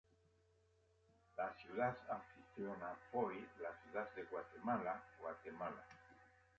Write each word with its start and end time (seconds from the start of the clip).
La 1.39 1.45
ciudad 1.61 1.95
anfitriona 2.09 2.97
foi 3.11 3.47
la 3.61 3.71
Ciudad 3.83 4.09
de 4.15 4.23
Guatemala, 4.23 4.99
Guatemala. 5.19 5.83